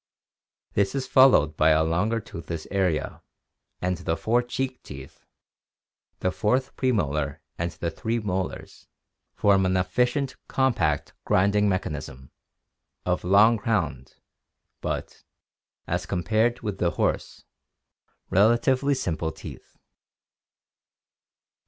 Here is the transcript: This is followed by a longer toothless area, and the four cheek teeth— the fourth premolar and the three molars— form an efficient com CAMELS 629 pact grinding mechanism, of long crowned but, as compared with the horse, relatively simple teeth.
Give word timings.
This 0.73 0.95
is 0.95 1.05
followed 1.05 1.55
by 1.55 1.69
a 1.69 1.83
longer 1.83 2.19
toothless 2.19 2.65
area, 2.71 3.21
and 3.83 3.97
the 3.97 4.17
four 4.17 4.41
cheek 4.41 4.81
teeth— 4.81 5.27
the 6.21 6.31
fourth 6.31 6.75
premolar 6.75 7.43
and 7.59 7.69
the 7.73 7.91
three 7.91 8.17
molars— 8.17 8.87
form 9.35 9.63
an 9.63 9.77
efficient 9.77 10.37
com 10.47 10.73
CAMELS 10.73 11.01
629 11.01 11.11
pact 11.19 11.23
grinding 11.25 11.69
mechanism, 11.69 12.31
of 13.05 13.23
long 13.23 13.59
crowned 13.59 14.15
but, 14.81 15.23
as 15.85 16.07
compared 16.07 16.61
with 16.61 16.79
the 16.79 16.89
horse, 16.97 17.45
relatively 18.31 18.95
simple 18.95 19.31
teeth. 19.31 19.77